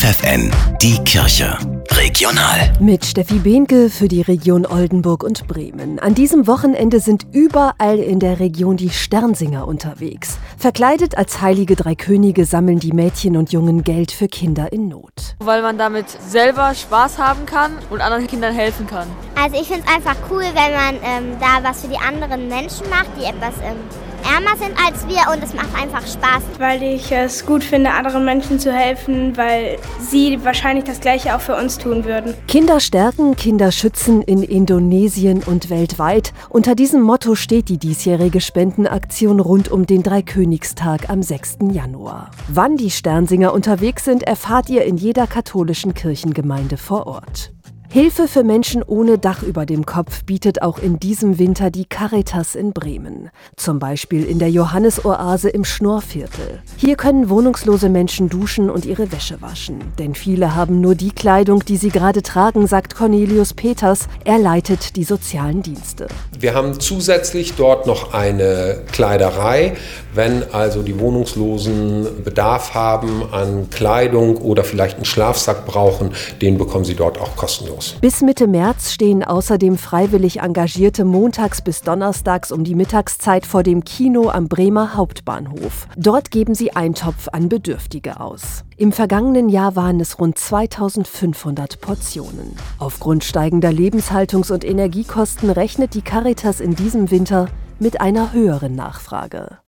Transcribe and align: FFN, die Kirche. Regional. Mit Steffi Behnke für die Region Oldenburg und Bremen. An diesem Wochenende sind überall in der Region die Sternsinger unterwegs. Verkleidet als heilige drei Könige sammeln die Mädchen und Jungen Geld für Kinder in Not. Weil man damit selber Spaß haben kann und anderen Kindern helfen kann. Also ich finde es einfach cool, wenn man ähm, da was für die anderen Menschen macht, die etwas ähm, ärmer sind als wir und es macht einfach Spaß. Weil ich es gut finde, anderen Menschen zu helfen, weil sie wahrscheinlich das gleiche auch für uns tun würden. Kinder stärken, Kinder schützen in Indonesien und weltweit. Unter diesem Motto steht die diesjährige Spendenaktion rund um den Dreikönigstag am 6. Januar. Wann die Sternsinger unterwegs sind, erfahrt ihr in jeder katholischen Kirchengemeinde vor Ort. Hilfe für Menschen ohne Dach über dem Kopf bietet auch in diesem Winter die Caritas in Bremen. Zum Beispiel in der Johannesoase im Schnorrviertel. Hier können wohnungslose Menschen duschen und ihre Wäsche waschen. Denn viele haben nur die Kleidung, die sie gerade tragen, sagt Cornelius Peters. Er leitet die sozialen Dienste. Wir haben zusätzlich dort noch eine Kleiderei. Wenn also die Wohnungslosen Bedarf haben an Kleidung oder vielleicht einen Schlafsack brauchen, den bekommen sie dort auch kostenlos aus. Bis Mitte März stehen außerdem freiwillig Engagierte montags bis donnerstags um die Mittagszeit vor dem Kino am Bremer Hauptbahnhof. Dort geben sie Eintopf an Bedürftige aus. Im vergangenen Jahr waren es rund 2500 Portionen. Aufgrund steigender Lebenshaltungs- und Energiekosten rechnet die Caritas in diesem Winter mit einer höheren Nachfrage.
FFN, 0.00 0.50
die 0.80 0.96
Kirche. 1.04 1.58
Regional. 1.90 2.72
Mit 2.80 3.04
Steffi 3.04 3.34
Behnke 3.34 3.90
für 3.90 4.08
die 4.08 4.22
Region 4.22 4.64
Oldenburg 4.64 5.22
und 5.22 5.46
Bremen. 5.46 5.98
An 5.98 6.14
diesem 6.14 6.46
Wochenende 6.46 7.00
sind 7.00 7.26
überall 7.32 7.98
in 7.98 8.18
der 8.18 8.40
Region 8.40 8.78
die 8.78 8.88
Sternsinger 8.88 9.68
unterwegs. 9.68 10.38
Verkleidet 10.56 11.18
als 11.18 11.42
heilige 11.42 11.76
drei 11.76 11.94
Könige 11.94 12.46
sammeln 12.46 12.78
die 12.78 12.94
Mädchen 12.94 13.36
und 13.36 13.52
Jungen 13.52 13.84
Geld 13.84 14.10
für 14.10 14.26
Kinder 14.26 14.72
in 14.72 14.88
Not. 14.88 15.36
Weil 15.40 15.60
man 15.60 15.76
damit 15.76 16.06
selber 16.08 16.74
Spaß 16.74 17.18
haben 17.18 17.44
kann 17.44 17.72
und 17.90 18.00
anderen 18.00 18.26
Kindern 18.26 18.54
helfen 18.54 18.86
kann. 18.86 19.06
Also 19.38 19.60
ich 19.60 19.68
finde 19.68 19.84
es 19.86 19.94
einfach 19.94 20.16
cool, 20.30 20.44
wenn 20.44 20.72
man 20.72 20.94
ähm, 21.04 21.36
da 21.40 21.62
was 21.62 21.82
für 21.82 21.88
die 21.88 21.98
anderen 21.98 22.48
Menschen 22.48 22.88
macht, 22.88 23.10
die 23.20 23.24
etwas 23.24 23.52
ähm, 23.62 23.76
ärmer 24.24 24.56
sind 24.56 24.74
als 24.84 25.06
wir 25.06 25.32
und 25.32 25.42
es 25.42 25.54
macht 25.54 25.74
einfach 25.80 26.06
Spaß. 26.06 26.42
Weil 26.58 26.82
ich 26.82 27.10
es 27.12 27.44
gut 27.44 27.64
finde, 27.64 27.90
anderen 27.90 28.24
Menschen 28.24 28.58
zu 28.58 28.72
helfen, 28.72 29.36
weil 29.36 29.78
sie 30.00 30.38
wahrscheinlich 30.44 30.84
das 30.84 31.00
gleiche 31.00 31.34
auch 31.34 31.40
für 31.40 31.56
uns 31.56 31.78
tun 31.78 32.04
würden. 32.04 32.34
Kinder 32.48 32.80
stärken, 32.80 33.36
Kinder 33.36 33.72
schützen 33.72 34.22
in 34.22 34.42
Indonesien 34.42 35.42
und 35.44 35.70
weltweit. 35.70 36.32
Unter 36.48 36.74
diesem 36.74 37.02
Motto 37.02 37.34
steht 37.34 37.68
die 37.68 37.78
diesjährige 37.78 38.40
Spendenaktion 38.40 39.40
rund 39.40 39.70
um 39.70 39.86
den 39.86 40.02
Dreikönigstag 40.02 41.08
am 41.10 41.22
6. 41.22 41.58
Januar. 41.72 42.30
Wann 42.48 42.76
die 42.76 42.90
Sternsinger 42.90 43.52
unterwegs 43.52 44.04
sind, 44.04 44.22
erfahrt 44.22 44.68
ihr 44.68 44.84
in 44.84 44.96
jeder 44.96 45.26
katholischen 45.26 45.94
Kirchengemeinde 45.94 46.76
vor 46.76 47.06
Ort. 47.06 47.52
Hilfe 47.92 48.28
für 48.28 48.44
Menschen 48.44 48.84
ohne 48.84 49.18
Dach 49.18 49.42
über 49.42 49.66
dem 49.66 49.84
Kopf 49.84 50.22
bietet 50.22 50.62
auch 50.62 50.78
in 50.78 51.00
diesem 51.00 51.40
Winter 51.40 51.72
die 51.72 51.86
Caritas 51.86 52.54
in 52.54 52.72
Bremen. 52.72 53.30
Zum 53.56 53.80
Beispiel 53.80 54.24
in 54.26 54.38
der 54.38 54.48
Johannesoase 54.48 55.48
im 55.48 55.64
Schnorrviertel. 55.64 56.60
Hier 56.76 56.94
können 56.94 57.28
wohnungslose 57.28 57.88
Menschen 57.88 58.28
duschen 58.28 58.70
und 58.70 58.86
ihre 58.86 59.10
Wäsche 59.10 59.42
waschen. 59.42 59.80
Denn 59.98 60.14
viele 60.14 60.54
haben 60.54 60.80
nur 60.80 60.94
die 60.94 61.10
Kleidung, 61.10 61.64
die 61.64 61.76
sie 61.76 61.88
gerade 61.88 62.22
tragen, 62.22 62.68
sagt 62.68 62.94
Cornelius 62.94 63.54
Peters. 63.54 64.06
Er 64.24 64.38
leitet 64.38 64.94
die 64.94 65.02
sozialen 65.02 65.60
Dienste. 65.60 66.06
Wir 66.38 66.54
haben 66.54 66.78
zusätzlich 66.78 67.54
dort 67.54 67.88
noch 67.88 68.14
eine 68.14 68.82
Kleiderei. 68.92 69.76
Wenn 70.14 70.44
also 70.52 70.82
die 70.82 71.00
Wohnungslosen 71.00 72.22
Bedarf 72.22 72.72
haben 72.72 73.24
an 73.32 73.68
Kleidung 73.70 74.36
oder 74.36 74.62
vielleicht 74.62 74.94
einen 74.94 75.04
Schlafsack 75.04 75.66
brauchen, 75.66 76.12
den 76.40 76.56
bekommen 76.56 76.84
sie 76.84 76.94
dort 76.94 77.20
auch 77.20 77.34
kostenlos 77.34 77.79
aus. 77.80 77.96
Bis 78.00 78.20
Mitte 78.20 78.46
März 78.46 78.92
stehen 78.92 79.24
außerdem 79.24 79.78
freiwillig 79.78 80.40
Engagierte 80.40 81.04
montags 81.04 81.62
bis 81.62 81.82
donnerstags 81.82 82.52
um 82.52 82.64
die 82.64 82.74
Mittagszeit 82.74 83.46
vor 83.46 83.62
dem 83.62 83.84
Kino 83.84 84.28
am 84.28 84.48
Bremer 84.48 84.94
Hauptbahnhof. 84.94 85.86
Dort 85.96 86.30
geben 86.30 86.54
sie 86.54 86.72
Eintopf 86.76 87.28
an 87.32 87.48
Bedürftige 87.48 88.20
aus. 88.20 88.64
Im 88.76 88.92
vergangenen 88.92 89.48
Jahr 89.48 89.76
waren 89.76 90.00
es 90.00 90.18
rund 90.18 90.38
2500 90.38 91.80
Portionen. 91.80 92.56
Aufgrund 92.78 93.24
steigender 93.24 93.70
Lebenshaltungs- 93.70 94.52
und 94.52 94.64
Energiekosten 94.64 95.50
rechnet 95.50 95.94
die 95.94 96.02
Caritas 96.02 96.60
in 96.60 96.74
diesem 96.74 97.10
Winter 97.10 97.46
mit 97.78 98.00
einer 98.00 98.32
höheren 98.32 98.74
Nachfrage. 98.74 99.58